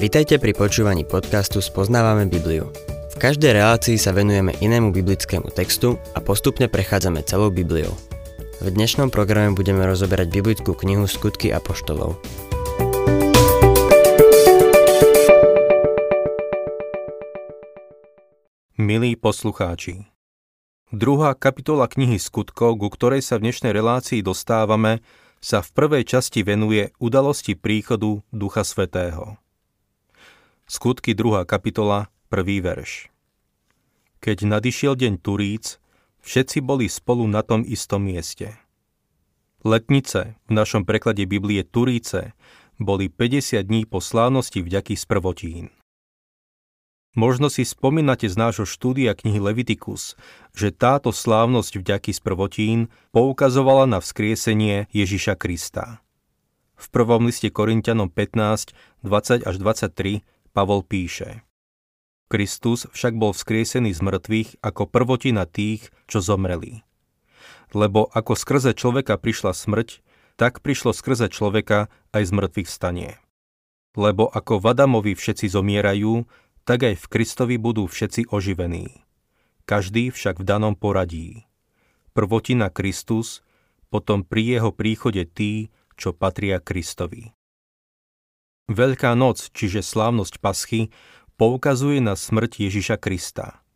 Vitajte 0.00 0.40
pri 0.40 0.56
počúvaní 0.56 1.04
podcastu 1.04 1.60
Spoznávame 1.60 2.24
Bibliu. 2.24 2.72
V 3.12 3.16
každej 3.20 3.52
relácii 3.52 4.00
sa 4.00 4.16
venujeme 4.16 4.56
inému 4.56 4.96
biblickému 4.96 5.52
textu 5.52 6.00
a 6.16 6.24
postupne 6.24 6.72
prechádzame 6.72 7.20
celou 7.28 7.52
Bibliou. 7.52 7.92
V 8.64 8.72
dnešnom 8.72 9.12
programe 9.12 9.52
budeme 9.52 9.84
rozoberať 9.84 10.32
biblickú 10.32 10.72
knihu 10.72 11.04
Skutky 11.04 11.52
apoštolov. 11.52 12.16
Milí 18.80 19.20
poslucháči, 19.20 20.08
druhá 20.96 21.36
kapitola 21.36 21.84
knihy 21.84 22.16
Skutkov, 22.16 22.80
ku 22.80 22.88
ktorej 22.88 23.20
sa 23.20 23.36
v 23.36 23.52
dnešnej 23.52 23.76
relácii 23.76 24.24
dostávame, 24.24 25.04
sa 25.44 25.60
v 25.60 25.68
prvej 25.76 26.08
časti 26.08 26.40
venuje 26.40 26.88
udalosti 26.96 27.52
príchodu 27.52 28.24
Ducha 28.32 28.64
Svetého. 28.64 29.36
Skutky 30.70 31.18
2. 31.18 31.50
kapitola, 31.50 32.14
1. 32.30 32.46
verš. 32.62 33.10
Keď 34.22 34.46
nadišiel 34.46 34.94
deň 34.94 35.18
Turíc, 35.18 35.82
všetci 36.22 36.62
boli 36.62 36.86
spolu 36.86 37.26
na 37.26 37.42
tom 37.42 37.66
istom 37.66 38.06
mieste. 38.06 38.54
Letnice, 39.66 40.38
v 40.46 40.52
našom 40.54 40.86
preklade 40.86 41.26
Biblie 41.26 41.66
Turíce, 41.66 42.38
boli 42.78 43.10
50 43.10 43.66
dní 43.66 43.82
po 43.82 43.98
slávnosti 43.98 44.62
vďaky 44.62 44.94
z 44.94 45.04
prvotín. 45.10 45.64
Možno 47.18 47.50
si 47.50 47.66
spomínate 47.66 48.30
z 48.30 48.38
nášho 48.38 48.62
štúdia 48.62 49.18
knihy 49.18 49.42
Levitikus, 49.42 50.14
že 50.54 50.70
táto 50.70 51.10
slávnosť 51.10 51.82
vďaky 51.82 52.14
z 52.14 52.20
prvotín 52.22 52.80
poukazovala 53.10 53.90
na 53.90 53.98
vzkriesenie 53.98 54.86
Ježiša 54.94 55.34
Krista. 55.34 55.98
V 56.78 56.86
prvom 56.94 57.26
liste 57.26 57.50
Korintianom 57.50 58.06
15, 58.06 58.70
20 59.02 59.50
až 59.50 59.54
23 59.58 60.22
Pavol 60.50 60.82
píše 60.82 61.46
Kristus 62.30 62.86
však 62.94 63.18
bol 63.18 63.34
vzkriesený 63.34 63.90
z 63.90 64.00
mŕtvych 64.06 64.50
ako 64.62 64.86
prvotina 64.86 65.50
tých, 65.50 65.90
čo 66.06 66.22
zomreli. 66.22 66.86
Lebo 67.74 68.06
ako 68.06 68.38
skrze 68.38 68.74
človeka 68.74 69.18
prišla 69.18 69.50
smrť, 69.50 69.98
tak 70.38 70.62
prišlo 70.62 70.94
skrze 70.94 71.26
človeka 71.30 71.90
aj 72.14 72.22
z 72.26 72.32
mŕtvych 72.34 72.70
stanie. 72.70 73.18
Lebo 73.98 74.30
ako 74.30 74.62
v 74.62 74.64
Adamovi 74.70 75.12
všetci 75.18 75.50
zomierajú, 75.50 76.22
tak 76.62 76.86
aj 76.86 76.94
v 77.02 77.06
Kristovi 77.10 77.58
budú 77.58 77.90
všetci 77.90 78.30
oživení. 78.30 79.02
Každý 79.66 80.14
však 80.14 80.38
v 80.38 80.46
danom 80.46 80.78
poradí. 80.78 81.50
Prvotina 82.14 82.70
Kristus, 82.70 83.42
potom 83.90 84.22
pri 84.22 84.58
jeho 84.58 84.70
príchode 84.70 85.26
tí, 85.26 85.74
čo 85.98 86.14
patria 86.14 86.62
Kristovi. 86.62 87.34
Veľká 88.70 89.18
noc, 89.18 89.50
čiže 89.50 89.82
slávnosť 89.82 90.38
paschy, 90.38 90.94
poukazuje 91.34 91.98
na 91.98 92.14
smrť 92.14 92.70
Ježiša 92.70 93.02
Krista. 93.02 93.66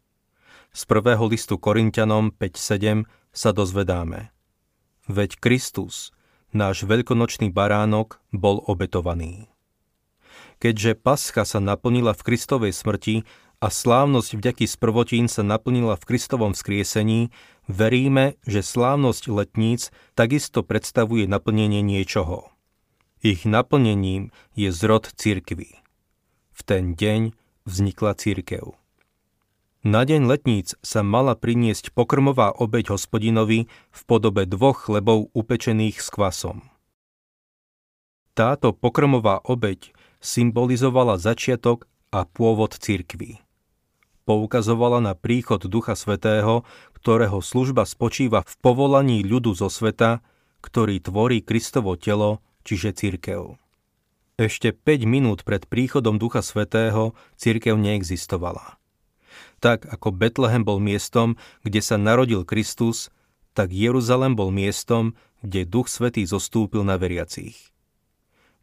Z 0.70 0.86
prvého 0.86 1.26
listu 1.26 1.58
Korintianom 1.58 2.30
5.7 2.30 3.02
sa 3.34 3.50
dozvedáme. 3.50 4.30
Veď 5.10 5.42
Kristus, 5.42 6.14
náš 6.54 6.86
veľkonočný 6.86 7.50
baránok, 7.50 8.22
bol 8.30 8.62
obetovaný. 8.70 9.50
Keďže 10.62 10.94
pascha 10.94 11.42
sa 11.42 11.58
naplnila 11.58 12.14
v 12.14 12.30
Kristovej 12.30 12.70
smrti 12.70 13.26
a 13.58 13.74
slávnosť 13.74 14.38
vďaky 14.38 14.64
z 14.70 14.74
prvotín 14.78 15.26
sa 15.26 15.42
naplnila 15.42 15.98
v 15.98 16.06
Kristovom 16.06 16.54
vzkriesení, 16.54 17.34
veríme, 17.66 18.38
že 18.46 18.62
slávnosť 18.62 19.26
letníc 19.26 19.90
takisto 20.14 20.62
predstavuje 20.62 21.26
naplnenie 21.26 21.82
niečoho. 21.82 22.53
Ich 23.24 23.48
naplnením 23.48 24.28
je 24.52 24.68
zrod 24.68 25.08
cirkvy. 25.16 25.80
V 26.52 26.60
ten 26.60 26.92
deň 26.92 27.32
vznikla 27.64 28.20
církev. 28.20 28.76
Na 29.80 30.04
deň 30.04 30.28
letníc 30.28 30.76
sa 30.84 31.00
mala 31.00 31.32
priniesť 31.32 31.96
pokrmová 31.96 32.52
obeď 32.52 32.92
hospodinovi 32.92 33.64
v 33.72 34.00
podobe 34.04 34.44
dvoch 34.44 34.76
chlebov 34.76 35.32
upečených 35.32 36.04
s 36.04 36.12
kvasom. 36.12 36.68
Táto 38.36 38.76
pokrmová 38.76 39.40
obeď 39.40 39.96
symbolizovala 40.20 41.16
začiatok 41.16 41.88
a 42.12 42.28
pôvod 42.28 42.76
cirkvy. 42.76 43.40
Poukazovala 44.28 45.00
na 45.00 45.16
príchod 45.16 45.64
Ducha 45.64 45.96
Svetého, 45.96 46.68
ktorého 46.92 47.40
služba 47.40 47.88
spočíva 47.88 48.44
v 48.44 48.52
povolaní 48.60 49.24
ľudu 49.24 49.56
zo 49.56 49.72
sveta, 49.72 50.20
ktorý 50.60 51.00
tvorí 51.00 51.40
Kristovo 51.40 51.96
telo, 51.96 52.44
čiže 52.64 52.96
cirkev. 52.96 53.60
Ešte 54.34 54.74
5 54.74 55.06
minút 55.06 55.46
pred 55.46 55.62
príchodom 55.68 56.18
Ducha 56.18 56.42
Svetého 56.42 57.14
cirkev 57.38 57.78
neexistovala. 57.78 58.80
Tak 59.62 59.86
ako 59.86 60.10
Betlehem 60.10 60.66
bol 60.66 60.82
miestom, 60.82 61.38
kde 61.62 61.78
sa 61.78 61.94
narodil 61.94 62.42
Kristus, 62.42 63.14
tak 63.54 63.70
Jeruzalem 63.70 64.34
bol 64.34 64.50
miestom, 64.50 65.14
kde 65.46 65.62
Duch 65.62 65.86
Svetý 65.86 66.26
zostúpil 66.26 66.82
na 66.82 66.98
veriacich 66.98 67.74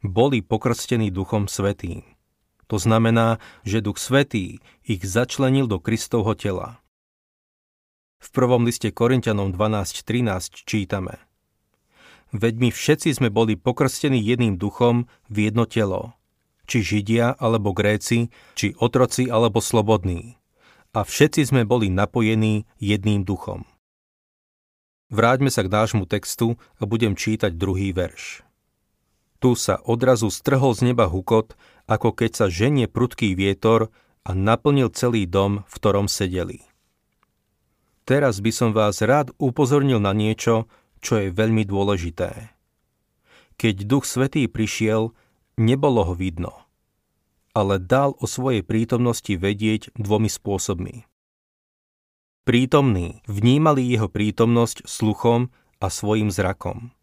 boli 0.02 0.42
pokrstení 0.42 1.14
Duchom 1.14 1.46
Svetým. 1.46 2.02
To 2.68 2.82
znamená, 2.82 3.38
že 3.62 3.86
Duch 3.86 4.02
Svetý 4.02 4.60
ich 4.82 5.06
začlenil 5.06 5.70
do 5.70 5.78
Kristovho 5.78 6.34
tela. 6.34 6.82
V 8.22 8.30
prvom 8.34 8.66
liste 8.66 8.90
Korintianom 8.94 9.54
12.13 9.54 10.66
čítame 10.66 11.22
Veď 12.32 12.54
my 12.64 12.70
všetci 12.72 13.12
sme 13.12 13.28
boli 13.28 13.60
pokrstení 13.60 14.20
jedným 14.24 14.56
duchom 14.56 15.12
v 15.28 15.52
jedno 15.52 15.68
telo, 15.68 16.16
či 16.64 16.80
Židia 16.80 17.36
alebo 17.36 17.76
Gréci, 17.76 18.32
či 18.56 18.72
otroci 18.80 19.28
alebo 19.28 19.60
slobodní. 19.60 20.40
A 20.96 21.04
všetci 21.04 21.48
sme 21.48 21.68
boli 21.68 21.92
napojení 21.92 22.68
jedným 22.80 23.28
duchom. 23.28 23.68
Vráťme 25.12 25.52
sa 25.52 25.68
k 25.68 25.72
nášmu 25.72 26.08
textu 26.08 26.56
a 26.80 26.88
budem 26.88 27.20
čítať 27.20 27.52
druhý 27.52 27.92
verš. 27.92 28.48
Tu 29.44 29.58
sa 29.60 29.84
odrazu 29.84 30.32
strhol 30.32 30.72
z 30.72 30.94
neba 30.94 31.12
hukot, 31.12 31.60
ako 31.92 32.16
keď 32.16 32.32
sa 32.32 32.48
ženie 32.48 32.88
prudký 32.88 33.36
vietor 33.36 33.92
a 34.24 34.32
naplnil 34.32 34.88
celý 34.94 35.28
dom, 35.28 35.68
v 35.68 35.74
ktorom 35.76 36.08
sedeli. 36.08 36.64
Teraz 38.08 38.40
by 38.40 38.52
som 38.56 38.70
vás 38.72 39.04
rád 39.04 39.36
upozornil 39.36 40.00
na 40.00 40.16
niečo, 40.16 40.70
čo 41.02 41.20
je 41.20 41.28
veľmi 41.34 41.66
dôležité. 41.68 42.54
Keď 43.58 43.76
Duch 43.86 44.06
Svetý 44.06 44.48
prišiel, 44.48 45.14
nebolo 45.58 46.08
ho 46.08 46.14
vidno, 46.16 46.66
ale 47.58 47.78
dal 47.78 48.16
o 48.18 48.26
svojej 48.26 48.64
prítomnosti 48.64 49.34
vedieť 49.36 49.94
dvomi 49.98 50.30
spôsobmi. 50.32 51.06
Prítomní 52.42 53.22
vnímali 53.30 53.86
jeho 53.86 54.10
prítomnosť 54.10 54.90
sluchom 54.90 55.54
a 55.78 55.88
svojim 55.90 56.34
zrakom 56.34 56.94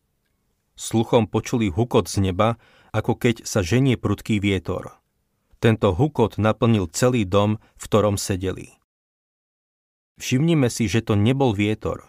sluchom 0.78 1.26
počuli 1.26 1.69
hukot 1.69 2.06
z 2.06 2.30
neba, 2.30 2.56
ako 2.94 3.19
keď 3.19 3.44
sa 3.44 3.60
ženie 3.60 3.98
prudký 3.98 4.38
vietor. 4.38 4.97
Tento 5.59 5.91
hukot 5.91 6.38
naplnil 6.38 6.86
celý 6.94 7.26
dom, 7.26 7.59
v 7.75 7.82
ktorom 7.82 8.15
sedeli. 8.15 8.78
Všimnime 10.22 10.70
si, 10.70 10.86
že 10.86 11.03
to 11.03 11.19
nebol 11.19 11.50
vietor. 11.50 12.06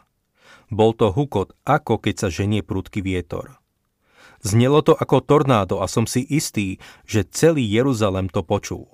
Bol 0.70 0.94
to 0.94 1.10
hukot, 1.10 1.58
ako 1.66 1.98
keď 1.98 2.16
sa 2.26 2.28
ženie 2.30 2.62
prudký 2.62 3.02
vietor. 3.02 3.58
Znelo 4.40 4.80
to 4.86 4.96
ako 4.96 5.20
tornádo 5.20 5.84
a 5.84 5.90
som 5.90 6.08
si 6.08 6.24
istý, 6.24 6.80
že 7.04 7.28
celý 7.28 7.66
Jeruzalem 7.68 8.32
to 8.32 8.46
počul. 8.46 8.88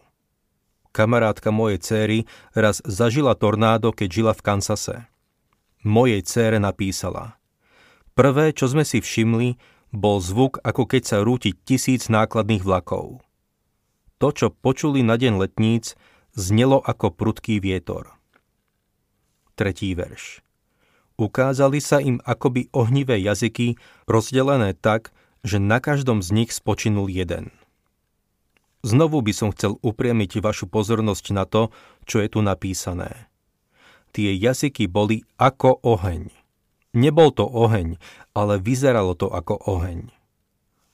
Kamarátka 0.96 1.52
mojej 1.52 1.80
céry 1.84 2.20
raz 2.56 2.80
zažila 2.88 3.36
tornádo, 3.36 3.92
keď 3.92 4.10
žila 4.10 4.34
v 4.34 4.42
Kansase. 4.42 4.96
Mojej 5.84 6.24
cére 6.26 6.58
napísala– 6.58 7.36
Prvé, 8.16 8.56
čo 8.56 8.72
sme 8.72 8.88
si 8.88 9.04
všimli, 9.04 9.60
bol 9.92 10.24
zvuk, 10.24 10.64
ako 10.64 10.88
keď 10.88 11.04
sa 11.04 11.18
rúti 11.20 11.52
tisíc 11.52 12.08
nákladných 12.08 12.64
vlakov. 12.64 13.20
To, 14.24 14.32
čo 14.32 14.56
počuli 14.56 15.04
na 15.04 15.20
deň 15.20 15.36
letníc, 15.36 16.00
znelo 16.32 16.80
ako 16.80 17.12
prudký 17.12 17.60
vietor. 17.60 18.16
Tretí 19.60 19.92
verš. 19.92 20.45
Ukázali 21.16 21.80
sa 21.80 22.04
im 22.04 22.20
akoby 22.28 22.68
ohnivé 22.76 23.16
jazyky, 23.24 23.80
rozdelené 24.04 24.76
tak, 24.76 25.16
že 25.48 25.64
na 25.64 25.80
každom 25.80 26.20
z 26.20 26.36
nich 26.36 26.52
spočinul 26.52 27.08
jeden. 27.08 27.56
Znovu 28.86 29.24
by 29.24 29.34
som 29.34 29.50
chcel 29.56 29.82
upriemiť 29.82 30.44
vašu 30.44 30.70
pozornosť 30.70 31.26
na 31.34 31.48
to, 31.48 31.74
čo 32.06 32.22
je 32.22 32.28
tu 32.30 32.44
napísané. 32.44 33.32
Tie 34.14 34.30
jazyky 34.36 34.86
boli 34.86 35.26
ako 35.42 35.82
oheň. 35.82 36.30
Nebol 36.96 37.34
to 37.36 37.44
oheň, 37.44 38.00
ale 38.32 38.62
vyzeralo 38.62 39.18
to 39.18 39.28
ako 39.28 39.58
oheň. 39.58 40.14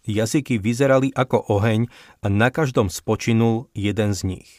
Jazyky 0.08 0.58
vyzerali 0.58 1.14
ako 1.14 1.46
oheň 1.46 1.86
a 2.26 2.28
na 2.32 2.50
každom 2.50 2.90
spočinul 2.90 3.70
jeden 3.78 4.18
z 4.18 4.22
nich. 4.26 4.50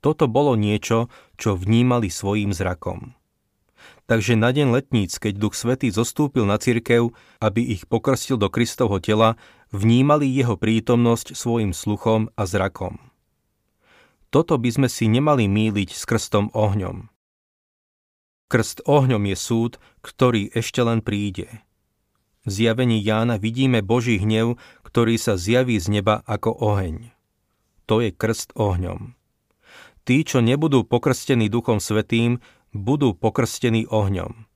Toto 0.00 0.24
bolo 0.32 0.56
niečo, 0.56 1.12
čo 1.36 1.60
vnímali 1.60 2.08
svojim 2.08 2.56
zrakom. 2.56 3.19
Takže 4.10 4.34
na 4.34 4.50
deň 4.50 4.74
letníc, 4.74 5.16
keď 5.16 5.38
Duch 5.38 5.54
Svetý 5.54 5.92
zostúpil 5.94 6.42
na 6.46 6.58
cirkev, 6.58 7.14
aby 7.38 7.62
ich 7.62 7.86
pokrstil 7.86 8.36
do 8.36 8.50
Kristovho 8.50 8.98
tela, 8.98 9.38
vnímali 9.70 10.26
jeho 10.26 10.58
prítomnosť 10.58 11.38
svojim 11.38 11.70
sluchom 11.70 12.34
a 12.34 12.42
zrakom. 12.46 12.98
Toto 14.30 14.54
by 14.58 14.70
sme 14.70 14.88
si 14.90 15.10
nemali 15.10 15.50
míliť 15.50 15.90
s 15.90 16.06
krstom 16.06 16.54
ohňom. 16.54 17.10
Krst 18.50 18.82
ohňom 18.82 19.22
je 19.30 19.36
súd, 19.38 19.72
ktorý 20.02 20.50
ešte 20.50 20.82
len 20.82 21.02
príde. 21.06 21.62
V 22.42 22.50
zjavení 22.50 22.98
Jána 22.98 23.38
vidíme 23.38 23.78
Boží 23.78 24.18
hnev, 24.18 24.58
ktorý 24.82 25.20
sa 25.22 25.38
zjaví 25.38 25.78
z 25.78 25.86
neba 26.00 26.26
ako 26.26 26.50
oheň. 26.58 27.14
To 27.86 28.02
je 28.02 28.10
krst 28.10 28.54
ohňom. 28.58 29.14
Tí, 30.02 30.26
čo 30.26 30.42
nebudú 30.42 30.82
pokrstení 30.82 31.46
Duchom 31.46 31.78
Svetým, 31.78 32.42
budú 32.70 33.14
pokrstení 33.18 33.86
ohňom. 33.90 34.46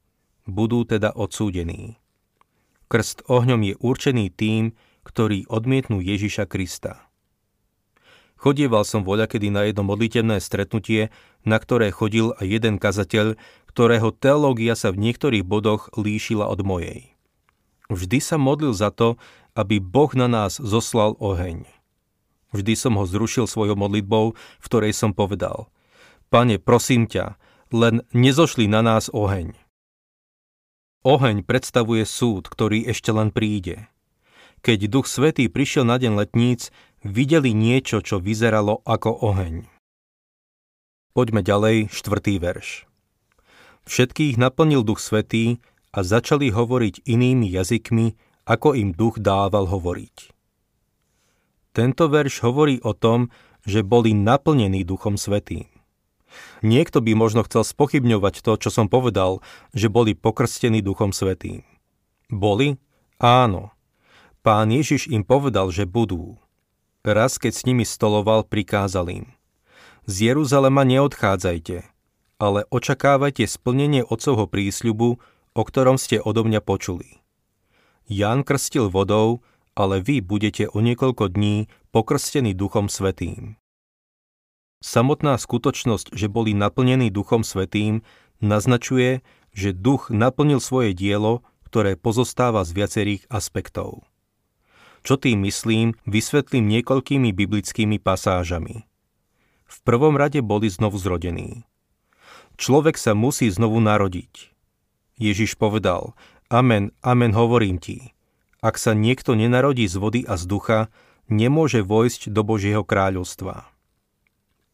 Budú 0.47 0.85
teda 0.85 1.11
odsúdení. 1.11 1.99
Krst 2.87 3.27
ohňom 3.27 3.65
je 3.65 3.75
určený 3.81 4.31
tým, 4.31 4.77
ktorí 5.03 5.49
odmietnú 5.51 5.99
Ježiša 5.99 6.47
Krista. 6.47 7.11
Chodieval 8.39 8.85
som 8.85 9.09
voľakedy 9.09 9.49
na 9.49 9.65
jedno 9.65 9.89
modlitevné 9.89 10.37
stretnutie, 10.37 11.09
na 11.49 11.57
ktoré 11.57 11.89
chodil 11.89 12.37
aj 12.37 12.45
jeden 12.45 12.77
kazateľ, 12.77 13.41
ktorého 13.73 14.13
teológia 14.13 14.77
sa 14.77 14.93
v 14.93 15.01
niektorých 15.01 15.43
bodoch 15.49 15.89
líšila 15.97 16.45
od 16.47 16.61
mojej. 16.61 17.17
Vždy 17.89 18.19
sa 18.21 18.37
modlil 18.37 18.77
za 18.77 18.93
to, 18.93 19.17
aby 19.57 19.81
Boh 19.81 20.13
na 20.13 20.29
nás 20.29 20.61
zoslal 20.61 21.17
oheň. 21.21 21.65
Vždy 22.53 22.75
som 22.79 22.95
ho 23.01 23.05
zrušil 23.09 23.49
svojou 23.49 23.75
modlitbou, 23.75 24.37
v 24.37 24.67
ktorej 24.67 24.93
som 24.95 25.17
povedal 25.17 25.73
Pane, 26.29 26.61
prosím 26.61 27.09
ťa, 27.09 27.41
len 27.75 28.07
nezošli 28.15 28.71
na 28.71 28.87
nás 28.87 29.11
oheň. 29.11 29.59
Oheň 31.03 31.43
predstavuje 31.43 32.07
súd, 32.07 32.47
ktorý 32.47 32.87
ešte 32.87 33.11
len 33.11 33.35
príde. 33.35 33.91
Keď 34.63 34.89
Duch 34.89 35.11
Svetý 35.11 35.51
prišiel 35.51 35.83
na 35.85 35.99
deň 35.99 36.23
letníc, 36.23 36.71
videli 37.03 37.51
niečo, 37.53 38.01
čo 38.01 38.23
vyzeralo 38.23 38.81
ako 38.87 39.11
oheň. 39.27 39.67
Poďme 41.13 41.43
ďalej, 41.43 41.91
štvrtý 41.91 42.39
verš. 42.39 42.87
Všetkých 43.85 44.39
naplnil 44.39 44.87
Duch 44.87 45.03
Svetý 45.03 45.59
a 45.93 46.01
začali 46.07 46.55
hovoriť 46.55 47.05
inými 47.05 47.53
jazykmi, 47.53 48.17
ako 48.49 48.73
im 48.79 48.95
Duch 48.95 49.19
dával 49.21 49.69
hovoriť. 49.69 50.33
Tento 51.75 52.07
verš 52.07 52.47
hovorí 52.47 52.79
o 52.87 52.95
tom, 52.95 53.35
že 53.67 53.83
boli 53.83 54.15
naplnení 54.15 54.87
Duchom 54.87 55.19
Svetým. 55.19 55.74
Niekto 56.65 57.05
by 57.05 57.13
možno 57.19 57.45
chcel 57.45 57.63
spochybňovať 57.67 58.41
to, 58.41 58.57
čo 58.57 58.71
som 58.73 58.87
povedal, 58.89 59.45
že 59.77 59.93
boli 59.93 60.17
pokrstení 60.17 60.81
Duchom 60.81 61.13
Svetým. 61.13 61.67
Boli? 62.33 62.81
Áno. 63.21 63.75
Pán 64.45 64.69
Ježiš 64.69 65.09
im 65.09 65.25
povedal, 65.25 65.73
že 65.73 65.89
budú. 65.89 66.37
Raz, 67.05 67.37
keď 67.37 67.53
s 67.53 67.63
nimi 67.69 67.85
stoloval, 67.85 68.45
prikázal 68.45 69.09
im. 69.13 69.27
Z 70.05 70.33
Jeruzalema 70.33 70.85
neodchádzajte, 70.85 71.85
ale 72.37 72.69
očakávajte 72.69 73.49
splnenie 73.49 74.05
Otcovho 74.05 74.45
prísľubu, 74.45 75.17
o 75.55 75.63
ktorom 75.65 75.97
ste 75.97 76.21
odo 76.21 76.45
mňa 76.45 76.61
počuli. 76.61 77.25
Ján 78.05 78.45
krstil 78.45 78.93
vodou, 78.93 79.41
ale 79.73 80.05
vy 80.05 80.21
budete 80.21 80.69
o 80.69 80.85
niekoľko 80.85 81.33
dní 81.33 81.73
pokrstení 81.89 82.53
Duchom 82.53 82.93
Svetým. 82.93 83.57
Samotná 84.85 85.41
skutočnosť, 85.41 86.13
že 86.13 86.29
boli 86.29 86.53
naplnení 86.53 87.09
Duchom 87.09 87.41
Svetým, 87.41 88.05
naznačuje, 88.45 89.25
že 89.57 89.73
Duch 89.73 90.13
naplnil 90.13 90.61
svoje 90.61 90.93
dielo, 90.93 91.41
ktoré 91.65 91.97
pozostáva 91.97 92.69
z 92.69 92.77
viacerých 92.77 93.25
aspektov. 93.33 94.05
Čo 95.01 95.17
tým 95.17 95.49
myslím, 95.49 95.97
vysvetlím 96.05 96.69
niekoľkými 96.69 97.33
biblickými 97.33 97.97
pasážami. 97.97 98.85
V 99.65 99.79
prvom 99.89 100.21
rade 100.21 100.45
boli 100.45 100.69
znovu 100.69 101.01
zrodení. 101.01 101.65
Človek 102.61 103.01
sa 103.01 103.17
musí 103.17 103.49
znovu 103.49 103.81
narodiť. 103.81 104.53
Ježiš 105.17 105.57
povedal, 105.57 106.13
Amen, 106.53 106.93
amen 107.01 107.33
hovorím 107.33 107.81
ti. 107.81 108.13
Ak 108.61 108.77
sa 108.77 108.93
niekto 108.93 109.33
nenarodí 109.33 109.89
z 109.89 109.97
vody 109.97 110.21
a 110.29 110.37
z 110.37 110.45
ducha, 110.45 110.93
nemôže 111.33 111.81
vojsť 111.81 112.29
do 112.29 112.45
Božieho 112.45 112.85
kráľovstva. 112.85 113.74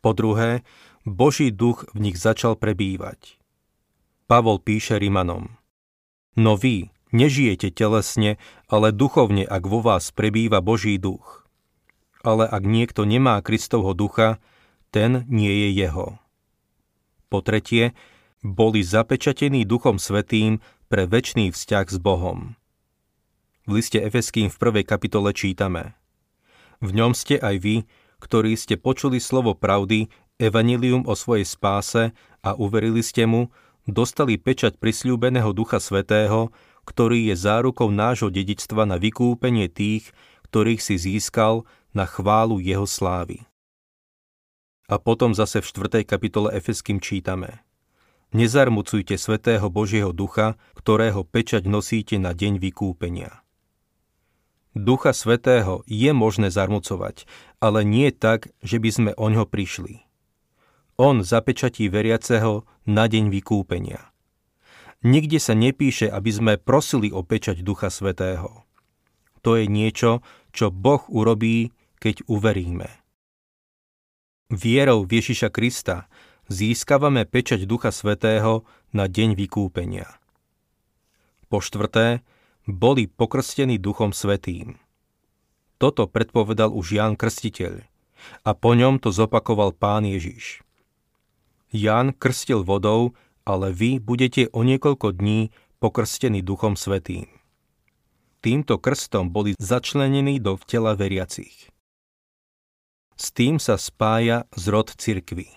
Po 0.01 0.17
druhé, 0.17 0.65
Boží 1.05 1.53
duch 1.53 1.85
v 1.93 2.11
nich 2.11 2.17
začal 2.17 2.57
prebývať. 2.57 3.41
Pavol 4.25 4.61
píše 4.61 4.97
Rimanom. 4.97 5.61
No 6.37 6.57
vy 6.57 6.89
nežijete 7.13 7.69
telesne, 7.75 8.41
ale 8.71 8.95
duchovne, 8.95 9.45
ak 9.45 9.63
vo 9.67 9.85
vás 9.85 10.09
prebýva 10.15 10.65
Boží 10.65 10.97
duch. 10.97 11.45
Ale 12.21 12.49
ak 12.49 12.63
niekto 12.65 13.09
nemá 13.09 13.41
Kristovho 13.41 13.93
ducha, 13.97 14.41
ten 14.93 15.25
nie 15.29 15.51
je 15.67 15.69
jeho. 15.85 16.21
Po 17.31 17.41
tretie, 17.41 17.95
boli 18.41 18.81
zapečatení 18.81 19.69
Duchom 19.69 20.01
Svetým 20.01 20.65
pre 20.89 21.05
väčší 21.05 21.53
vzťah 21.53 21.87
s 21.87 21.99
Bohom. 22.01 22.57
V 23.69 23.79
liste 23.79 24.01
Efeským 24.01 24.51
v 24.51 24.57
prvej 24.57 24.85
kapitole 24.89 25.31
čítame 25.37 25.95
V 26.83 26.91
ňom 26.91 27.13
ste 27.15 27.39
aj 27.39 27.57
vy, 27.61 27.77
ktorí 28.21 28.55
ste 28.55 28.77
počuli 28.77 29.19
slovo 29.19 29.57
pravdy, 29.57 30.07
evanilium 30.37 31.05
o 31.09 31.17
svojej 31.17 31.45
spáse 31.49 32.13
a 32.41 32.57
uverili 32.57 33.01
ste 33.01 33.25
mu, 33.25 33.53
dostali 33.89 34.37
pečať 34.37 34.77
prisľúbeného 34.77 35.53
Ducha 35.57 35.81
Svetého, 35.81 36.53
ktorý 36.89 37.33
je 37.33 37.37
zárukou 37.37 37.93
nášho 37.93 38.33
dedičstva 38.33 38.89
na 38.89 38.97
vykúpenie 38.97 39.69
tých, 39.69 40.13
ktorých 40.49 40.81
si 40.81 40.97
získal 40.97 41.69
na 41.93 42.07
chválu 42.09 42.59
jeho 42.63 42.87
slávy. 42.87 43.45
A 44.91 44.99
potom 44.99 45.31
zase 45.31 45.63
v 45.63 46.03
4. 46.03 46.03
kapitole 46.03 46.51
Efeským 46.51 46.99
čítame 46.99 47.63
Nezarmucujte 48.31 49.19
Svetého 49.19 49.67
Božieho 49.71 50.15
Ducha, 50.15 50.59
ktorého 50.75 51.27
pečať 51.27 51.67
nosíte 51.67 52.19
na 52.19 52.31
deň 52.31 52.63
vykúpenia. 52.63 53.43
Ducha 54.79 55.11
Svetého 55.11 55.83
je 55.91 56.11
možné 56.15 56.55
zarmucovať, 56.55 57.27
ale 57.59 57.83
nie 57.83 58.15
tak, 58.15 58.55
že 58.63 58.79
by 58.79 58.91
sme 58.91 59.11
o 59.19 59.27
ňo 59.27 59.43
prišli. 59.43 60.07
On 60.95 61.27
zapečatí 61.27 61.91
veriaceho 61.91 62.63
na 62.87 63.11
deň 63.11 63.35
vykúpenia. 63.35 64.11
Nikde 65.01 65.41
sa 65.41 65.57
nepíše, 65.57 66.13
aby 66.13 66.31
sme 66.31 66.53
prosili 66.61 67.09
o 67.09 67.25
pečať 67.25 67.65
Ducha 67.65 67.89
Svetého. 67.89 68.69
To 69.41 69.57
je 69.57 69.65
niečo, 69.65 70.21
čo 70.53 70.69
Boh 70.69 71.01
urobí, 71.09 71.73
keď 71.99 72.29
uveríme. 72.29 73.01
Vierou 74.53 75.09
v 75.09 75.19
Ježiša 75.19 75.49
Krista 75.49 76.07
získavame 76.53 77.25
pečať 77.25 77.65
Ducha 77.65 77.91
Svetého 77.91 78.69
na 78.93 79.09
deň 79.09 79.39
vykúpenia. 79.39 80.21
Po 81.49 81.65
štvrté, 81.65 82.21
boli 82.75 83.07
pokrstení 83.07 83.79
Duchom 83.79 84.15
Svetým. 84.15 84.79
Toto 85.81 86.07
predpovedal 86.07 86.71
už 86.71 87.01
Ján 87.01 87.15
Krstiteľ 87.17 87.83
a 88.45 88.51
po 88.53 88.77
ňom 88.77 89.01
to 89.01 89.09
zopakoval 89.09 89.73
pán 89.73 90.05
Ježiš. 90.05 90.61
Ján 91.73 92.13
krstil 92.13 92.67
vodou, 92.67 93.17
ale 93.49 93.73
vy 93.73 94.03
budete 94.03 94.51
o 94.53 94.61
niekoľko 94.61 95.17
dní 95.17 95.49
pokrstení 95.81 96.45
Duchom 96.45 96.77
Svetým. 96.77 97.31
Týmto 98.41 98.81
krstom 98.81 99.33
boli 99.33 99.57
začlenení 99.57 100.41
do 100.41 100.57
tela 100.65 100.97
veriacich. 100.97 101.69
S 103.21 103.33
tým 103.37 103.61
sa 103.61 103.77
spája 103.77 104.49
zrod 104.57 104.97
cirkvy. 104.97 105.53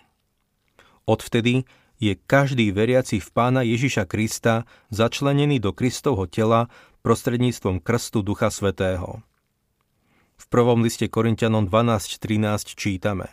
Odvtedy 1.08 1.64
je 2.04 2.20
každý 2.20 2.76
veriaci 2.76 3.24
v 3.24 3.30
pána 3.32 3.64
Ježiša 3.64 4.04
Krista 4.04 4.68
začlenený 4.92 5.64
do 5.64 5.72
Kristovho 5.72 6.28
tela 6.28 6.68
prostredníctvom 7.04 7.84
krstu 7.84 8.24
Ducha 8.24 8.48
Svetého. 8.48 9.20
V 10.40 10.46
prvom 10.48 10.88
liste 10.88 11.12
Korintianom 11.12 11.68
12.13 11.68 12.80
čítame 12.80 13.28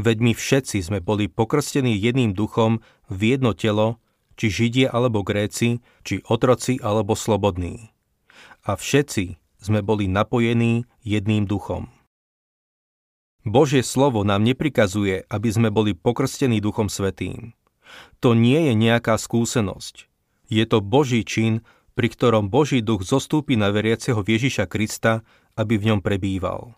Veď 0.00 0.16
my 0.24 0.32
všetci 0.32 0.80
sme 0.80 1.04
boli 1.04 1.28
pokrstení 1.28 1.92
jedným 1.92 2.32
duchom 2.32 2.80
v 3.12 3.36
jedno 3.36 3.52
telo, 3.52 4.00
či 4.40 4.48
Židie 4.48 4.88
alebo 4.88 5.20
Gréci, 5.20 5.84
či 6.08 6.24
otroci 6.24 6.80
alebo 6.80 7.12
slobodní. 7.12 7.92
A 8.64 8.80
všetci 8.80 9.36
sme 9.60 9.84
boli 9.84 10.08
napojení 10.08 10.88
jedným 11.04 11.44
duchom. 11.44 11.92
Božie 13.44 13.84
slovo 13.84 14.24
nám 14.24 14.40
neprikazuje, 14.40 15.28
aby 15.28 15.48
sme 15.52 15.68
boli 15.68 15.92
pokrstení 15.92 16.60
Duchom 16.60 16.92
Svetým. 16.92 17.56
To 18.20 18.36
nie 18.36 18.68
je 18.68 18.74
nejaká 18.76 19.16
skúsenosť. 19.16 20.08
Je 20.52 20.64
to 20.68 20.84
Boží 20.84 21.24
čin, 21.24 21.64
pri 22.00 22.08
ktorom 22.08 22.48
Boží 22.48 22.80
duch 22.80 23.04
zostúpi 23.04 23.60
na 23.60 23.68
veriaceho 23.68 24.24
Ježiša 24.24 24.64
Krista, 24.72 25.20
aby 25.52 25.76
v 25.76 25.92
ňom 25.92 26.00
prebýval. 26.00 26.72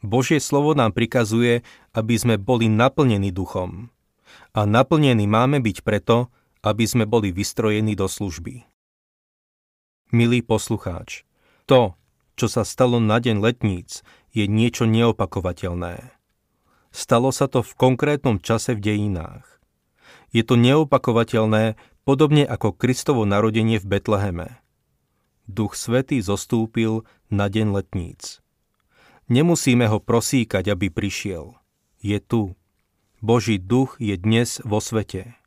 Božie 0.00 0.40
slovo 0.40 0.72
nám 0.72 0.96
prikazuje, 0.96 1.60
aby 1.92 2.16
sme 2.16 2.40
boli 2.40 2.72
naplnení 2.72 3.28
duchom. 3.28 3.92
A 4.56 4.64
naplnení 4.64 5.28
máme 5.28 5.60
byť 5.60 5.84
preto, 5.84 6.32
aby 6.64 6.88
sme 6.88 7.04
boli 7.04 7.28
vystrojení 7.28 7.92
do 7.92 8.08
služby. 8.08 8.64
Milý 10.16 10.40
poslucháč, 10.40 11.28
to, 11.68 11.92
čo 12.32 12.48
sa 12.48 12.64
stalo 12.64 13.04
na 13.04 13.20
deň 13.20 13.36
letníc, 13.36 14.00
je 14.32 14.48
niečo 14.48 14.88
neopakovateľné. 14.88 16.08
Stalo 16.88 17.36
sa 17.36 17.52
to 17.52 17.60
v 17.60 17.76
konkrétnom 17.76 18.40
čase 18.40 18.72
v 18.72 18.80
dejinách. 18.80 19.44
Je 20.32 20.40
to 20.40 20.56
neopakovateľné, 20.56 21.76
podobne 22.02 22.42
ako 22.42 22.74
Kristovo 22.74 23.22
narodenie 23.22 23.78
v 23.78 23.86
Betleheme. 23.86 24.48
Duch 25.46 25.74
Svetý 25.74 26.22
zostúpil 26.22 27.06
na 27.30 27.50
deň 27.50 27.74
letníc. 27.74 28.42
Nemusíme 29.30 29.86
ho 29.86 30.02
prosíkať, 30.02 30.70
aby 30.70 30.90
prišiel. 30.90 31.54
Je 32.02 32.18
tu. 32.18 32.58
Boží 33.22 33.58
duch 33.58 33.98
je 34.02 34.18
dnes 34.18 34.58
vo 34.66 34.82
svete. 34.82 35.38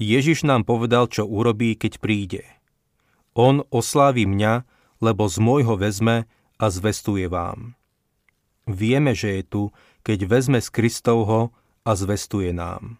Ježiš 0.00 0.42
nám 0.42 0.66
povedal, 0.66 1.06
čo 1.06 1.28
urobí, 1.28 1.78
keď 1.78 2.02
príde. 2.02 2.42
On 3.38 3.62
oslávi 3.70 4.26
mňa, 4.26 4.66
lebo 4.98 5.30
z 5.30 5.36
môjho 5.38 5.78
vezme 5.78 6.26
a 6.58 6.66
zvestuje 6.74 7.30
vám. 7.30 7.78
Vieme, 8.66 9.14
že 9.14 9.40
je 9.40 9.42
tu, 9.46 9.62
keď 10.02 10.26
vezme 10.26 10.58
z 10.58 10.68
Kristovho 10.74 11.54
a 11.86 11.90
zvestuje 11.94 12.50
nám. 12.50 12.98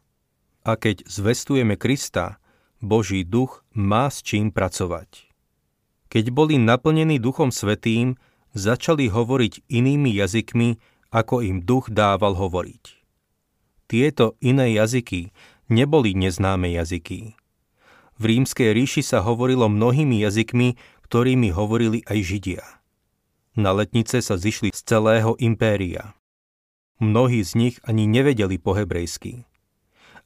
A 0.62 0.78
keď 0.78 1.02
zvestujeme 1.10 1.74
Krista, 1.74 2.38
Boží 2.78 3.26
duch 3.26 3.66
má 3.74 4.06
s 4.06 4.22
čím 4.22 4.54
pracovať. 4.54 5.26
Keď 6.08 6.24
boli 6.30 6.56
naplnení 6.56 7.18
Duchom 7.18 7.50
Svetým, 7.50 8.16
začali 8.54 9.10
hovoriť 9.10 9.66
inými 9.66 10.14
jazykmi, 10.14 10.78
ako 11.10 11.42
im 11.44 11.64
duch 11.66 11.90
dával 11.90 12.38
hovoriť. 12.38 12.84
Tieto 13.88 14.36
iné 14.44 14.76
jazyky 14.76 15.32
neboli 15.72 16.12
neznáme 16.12 16.70
jazyky. 16.76 17.34
V 18.18 18.22
rímskej 18.22 18.74
ríši 18.74 19.02
sa 19.02 19.24
hovorilo 19.24 19.70
mnohými 19.70 20.22
jazykmi, 20.22 20.76
ktorými 21.08 21.48
hovorili 21.54 22.04
aj 22.04 22.18
Židia. 22.20 22.64
Na 23.58 23.74
letnice 23.74 24.22
sa 24.22 24.38
zišli 24.38 24.70
z 24.70 24.80
celého 24.86 25.34
impéria. 25.42 26.14
Mnohí 27.02 27.42
z 27.42 27.58
nich 27.58 27.76
ani 27.86 28.06
nevedeli 28.06 28.58
po 28.58 28.74
hebrejsky. 28.74 29.46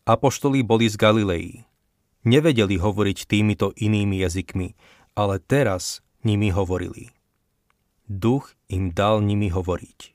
Apoštoli 0.04 0.64
boli 0.64 0.88
z 0.88 0.96
Galilei. 0.98 1.64
Nevedeli 2.22 2.78
hovoriť 2.78 3.18
týmito 3.26 3.74
inými 3.74 4.22
jazykmi, 4.22 4.78
ale 5.18 5.42
teraz 5.42 6.00
nimi 6.22 6.54
hovorili. 6.54 7.10
Duch 8.06 8.54
im 8.70 8.94
dal 8.94 9.22
nimi 9.22 9.50
hovoriť. 9.50 10.14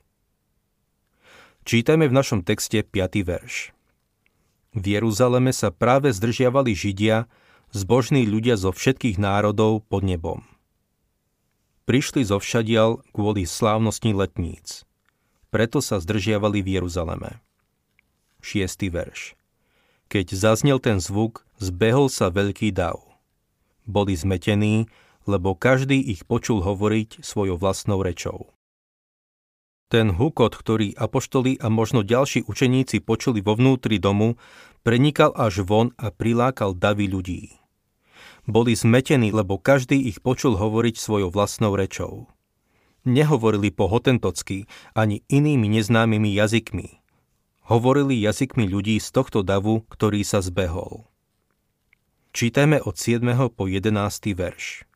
Čítajme 1.68 2.08
v 2.08 2.16
našom 2.16 2.40
texte 2.44 2.80
5. 2.80 3.28
verš. 3.28 3.76
V 4.72 4.84
Jeruzaleme 4.84 5.52
sa 5.52 5.68
práve 5.68 6.12
zdržiavali 6.16 6.72
Židia, 6.72 7.28
zbožní 7.76 8.24
ľudia 8.24 8.56
zo 8.56 8.72
všetkých 8.72 9.20
národov 9.20 9.84
pod 9.84 10.04
nebom 10.04 10.40
prišli 11.88 12.20
zo 12.20 12.36
všadial 12.36 13.00
kvôli 13.16 13.48
slávnostní 13.48 14.12
letníc. 14.12 14.84
Preto 15.48 15.80
sa 15.80 15.96
zdržiavali 15.96 16.60
v 16.60 16.76
Jeruzaleme. 16.76 17.40
6. 18.44 18.92
verš 18.92 19.37
Keď 20.08 20.26
zaznel 20.32 20.80
ten 20.80 21.04
zvuk, 21.04 21.44
zbehol 21.60 22.08
sa 22.08 22.32
veľký 22.32 22.72
dav. 22.72 23.04
Boli 23.84 24.16
zmetení, 24.16 24.88
lebo 25.28 25.52
každý 25.52 26.00
ich 26.00 26.24
počul 26.24 26.64
hovoriť 26.64 27.20
svojou 27.20 27.60
vlastnou 27.60 28.00
rečou. 28.00 28.48
Ten 29.88 30.12
hukot, 30.12 30.56
ktorý 30.56 30.96
apoštoli 30.96 31.60
a 31.60 31.68
možno 31.72 32.04
ďalší 32.04 32.44
učeníci 32.44 33.00
počuli 33.04 33.40
vo 33.40 33.56
vnútri 33.56 33.96
domu, 33.96 34.36
prenikal 34.84 35.32
až 35.36 35.64
von 35.64 35.96
a 35.96 36.12
prilákal 36.12 36.76
davy 36.76 37.08
ľudí. 37.08 37.56
Boli 38.48 38.72
zmetení, 38.72 39.28
lebo 39.28 39.60
každý 39.60 39.96
ich 40.08 40.24
počul 40.24 40.56
hovoriť 40.56 40.96
svojou 40.96 41.28
vlastnou 41.28 41.76
rečou. 41.76 42.32
Nehovorili 43.04 43.68
po 43.72 43.88
hotentocky 43.88 44.68
ani 44.92 45.20
inými 45.28 45.68
neznámymi 45.68 46.32
jazykmi. 46.36 46.97
Hovorili 47.68 48.24
jazykmi 48.24 48.64
ľudí 48.64 48.96
z 48.96 49.12
tohto 49.12 49.44
davu, 49.44 49.84
ktorý 49.92 50.24
sa 50.24 50.40
zbehol. 50.40 51.04
Čítajme 52.32 52.80
od 52.80 52.96
7. 52.96 53.20
po 53.52 53.68
11. 53.68 53.92
verš. 54.32 54.88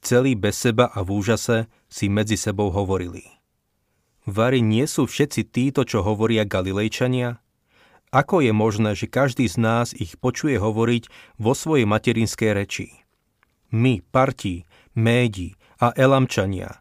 Celý 0.00 0.32
bez 0.32 0.56
seba 0.56 0.88
a 0.88 1.04
v 1.04 1.20
úžase 1.20 1.68
si 1.92 2.08
medzi 2.08 2.40
sebou 2.40 2.72
hovorili. 2.72 3.28
Vary 4.24 4.64
nie 4.64 4.88
sú 4.88 5.04
všetci 5.04 5.52
títo, 5.52 5.84
čo 5.84 6.00
hovoria 6.00 6.48
Galilejčania? 6.48 7.44
Ako 8.08 8.40
je 8.40 8.56
možné, 8.56 8.96
že 8.96 9.12
každý 9.12 9.44
z 9.44 9.60
nás 9.60 9.92
ich 9.92 10.16
počuje 10.16 10.56
hovoriť 10.56 11.36
vo 11.36 11.52
svojej 11.52 11.84
materinskej 11.84 12.56
reči? 12.56 12.88
My, 13.68 14.00
Parti, 14.00 14.64
Médi 14.96 15.52
a 15.76 15.92
Elamčania, 15.92 16.72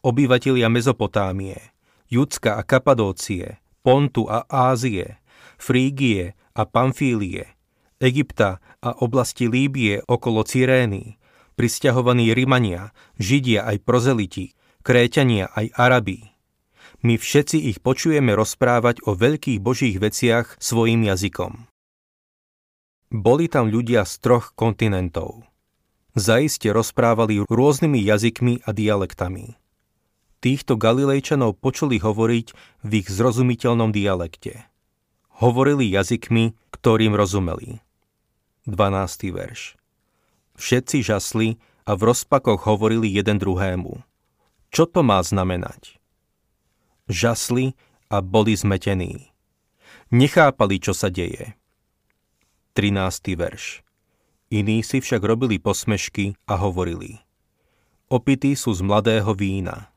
obyvatelia 0.00 0.72
Mezopotámie, 0.72 1.60
Judska 2.08 2.56
a 2.56 2.64
Kapadócie, 2.64 3.63
Pontu 3.84 4.24
a 4.24 4.48
Ázie, 4.48 5.20
Frígie 5.60 6.32
a 6.56 6.64
Pamfílie, 6.64 7.52
Egypta 8.00 8.64
a 8.80 8.90
oblasti 9.04 9.44
Líbie 9.44 10.00
okolo 10.08 10.40
Cyrény, 10.42 11.20
pristahovaní 11.52 12.32
Rimania, 12.32 12.96
Židia 13.20 13.68
aj 13.68 13.84
prozeliti, 13.84 14.56
Kréťania 14.80 15.52
aj 15.52 15.76
Arabi, 15.76 16.34
my 17.04 17.20
všetci 17.20 17.68
ich 17.68 17.84
počujeme 17.84 18.32
rozprávať 18.32 19.04
o 19.04 19.12
veľkých 19.12 19.60
božích 19.60 20.00
veciach 20.00 20.56
svojim 20.56 21.04
jazykom. 21.04 21.68
Boli 23.12 23.46
tam 23.52 23.68
ľudia 23.68 24.08
z 24.08 24.24
troch 24.24 24.56
kontinentov. 24.56 25.44
Zaiste 26.16 26.72
rozprávali 26.72 27.44
rôznymi 27.44 28.00
jazykmi 28.00 28.64
a 28.64 28.72
dialektami. 28.72 29.52
Týchto 30.44 30.76
Galilejčanov 30.76 31.56
počuli 31.56 31.96
hovoriť 31.96 32.46
v 32.84 32.90
ich 33.00 33.08
zrozumiteľnom 33.08 33.96
dialekte. 33.96 34.68
Hovorili 35.40 35.88
jazykmi, 35.88 36.52
ktorým 36.68 37.16
rozumeli. 37.16 37.80
12. 38.68 39.32
verš 39.32 39.80
Všetci 40.60 41.00
žasli 41.00 41.56
a 41.88 41.96
v 41.96 42.12
rozpakoch 42.12 42.68
hovorili 42.68 43.08
jeden 43.08 43.40
druhému. 43.40 44.04
Čo 44.68 44.84
to 44.84 45.00
má 45.00 45.24
znamenať? 45.24 45.96
žasli 47.08 47.76
a 48.08 48.20
boli 48.20 48.56
zmetení. 48.56 49.32
Nechápali, 50.12 50.76
čo 50.80 50.92
sa 50.92 51.08
deje. 51.08 51.56
13. 52.76 53.32
verš 53.32 53.80
Iní 54.52 54.84
si 54.84 55.00
však 55.00 55.24
robili 55.24 55.56
posmešky 55.56 56.36
a 56.46 56.60
hovorili 56.60 57.24
Opití 58.12 58.52
sú 58.54 58.76
z 58.76 58.84
mladého 58.84 59.32
vína. 59.32 59.93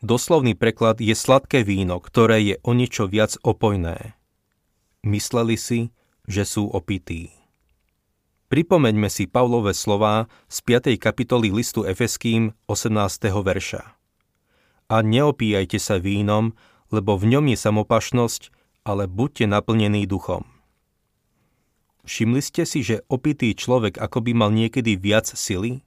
Doslovný 0.00 0.56
preklad 0.56 1.00
je 1.00 1.12
sladké 1.12 1.60
víno, 1.60 2.00
ktoré 2.00 2.40
je 2.40 2.56
o 2.64 2.72
niečo 2.72 3.04
viac 3.04 3.36
opojné. 3.44 4.16
Mysleli 5.04 5.60
si, 5.60 5.92
že 6.24 6.48
sú 6.48 6.68
opití. 6.72 7.32
Pripomeňme 8.48 9.12
si 9.12 9.28
Pavlové 9.28 9.76
slová 9.76 10.26
z 10.48 10.58
5. 10.64 10.96
kapitoly 10.96 11.52
listu 11.52 11.84
Efeským 11.84 12.56
18. 12.66 13.30
verša 13.44 14.00
a 14.90 14.96
neopíjajte 15.06 15.78
sa 15.78 16.02
vínom, 16.02 16.58
lebo 16.90 17.14
v 17.14 17.38
ňom 17.38 17.54
je 17.54 17.56
samopašnosť, 17.62 18.50
ale 18.82 19.06
buďte 19.06 19.46
naplnení 19.46 20.02
duchom. 20.10 20.42
Všimli 22.02 22.42
ste 22.42 22.66
si, 22.66 22.82
že 22.82 23.06
opitý 23.06 23.54
človek 23.54 24.02
akoby 24.02 24.34
mal 24.34 24.50
niekedy 24.50 24.98
viac 24.98 25.30
sily? 25.30 25.86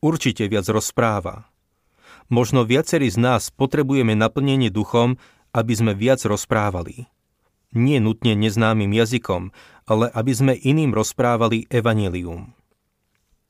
Určite 0.00 0.48
viac 0.48 0.64
rozpráva. 0.72 1.52
Možno 2.32 2.64
viacerí 2.64 3.08
z 3.12 3.20
nás 3.20 3.52
potrebujeme 3.52 4.16
naplnenie 4.16 4.72
duchom, 4.72 5.20
aby 5.52 5.72
sme 5.76 5.92
viac 5.92 6.24
rozprávali. 6.24 7.06
Nie 7.74 7.98
nutne 7.98 8.38
neznámym 8.38 8.90
jazykom, 8.94 9.50
ale 9.84 10.08
aby 10.12 10.32
sme 10.32 10.52
iným 10.56 10.94
rozprávali 10.94 11.68
evanelium. 11.68 12.54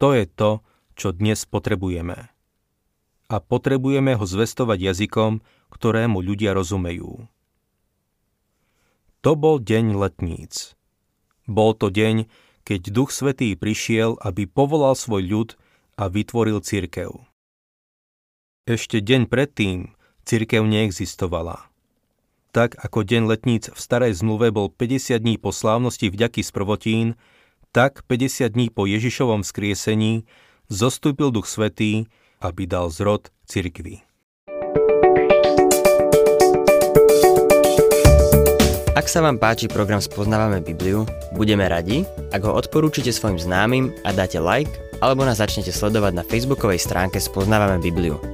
To 0.03 0.17
je 0.17 0.27
to, 0.27 0.65
čo 0.99 1.15
dnes 1.15 1.47
potrebujeme 1.47 2.35
a 3.29 3.41
potrebujeme 3.41 4.15
ho 4.15 4.25
zvestovať 4.25 4.79
jazykom, 4.95 5.41
ktorému 5.73 6.21
ľudia 6.21 6.53
rozumejú. 6.53 7.27
To 9.25 9.31
bol 9.35 9.57
deň 9.57 9.97
letníc. 9.97 10.77
Bol 11.49 11.73
to 11.73 11.89
deň, 11.89 12.29
keď 12.65 12.81
Duch 12.93 13.11
Svetý 13.13 13.57
prišiel, 13.57 14.21
aby 14.21 14.45
povolal 14.45 14.93
svoj 14.97 15.23
ľud 15.25 15.49
a 15.97 16.13
vytvoril 16.13 16.61
cirkev. 16.61 17.25
Ešte 18.65 19.05
deň 19.05 19.29
predtým 19.29 19.93
cirkev 20.25 20.65
neexistovala. 20.65 21.69
Tak 22.57 22.81
ako 22.81 23.05
deň 23.05 23.29
letníc 23.29 23.69
v 23.69 23.77
starej 23.77 24.17
zmluve 24.17 24.49
bol 24.49 24.73
50 24.73 25.21
dní 25.21 25.37
po 25.37 25.53
slávnosti 25.53 26.09
vďaky 26.09 26.41
z 26.41 26.51
prvotín, 26.55 27.07
tak 27.77 28.09
50 28.09 28.57
dní 28.57 28.73
po 28.73 28.89
Ježišovom 28.89 29.45
skriesení 29.45 30.25
zostúpil 30.73 31.29
Duch 31.29 31.45
Svetý 31.45 32.09
aby 32.45 32.69
dal 32.69 32.93
zrod 32.93 33.33
cirkvi. 33.49 34.05
Ak 38.95 39.11
sa 39.11 39.21
vám 39.21 39.37
páči 39.37 39.67
program 39.67 39.99
Spoznávame 39.99 40.63
Bibliu, 40.65 41.05
budeme 41.35 41.67
radi, 41.67 42.07
ak 42.31 42.41
ho 42.47 42.55
odporúčite 42.55 43.11
svojim 43.11 43.37
známym 43.37 43.91
a 44.07 44.15
dáte 44.15 44.39
like, 44.39 44.71
alebo 45.03 45.27
nás 45.27 45.43
začnete 45.43 45.75
sledovať 45.75 46.13
na 46.17 46.25
facebookovej 46.25 46.79
stránke 46.79 47.19
Spoznávame 47.19 47.83
Bibliu. 47.83 48.34